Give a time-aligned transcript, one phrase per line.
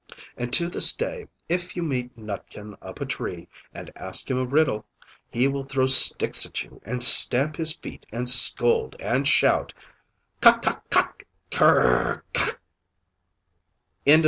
[0.35, 4.45] And to this day, if you meet Nutkin up a tree and ask him a
[4.47, 4.83] riddle,
[5.29, 9.75] he will throw sticks at you, and stamp his feet and scold, and shout
[10.41, 12.55] "Cuck cuck cuck cur r r cuck
[14.05, 14.17] k!"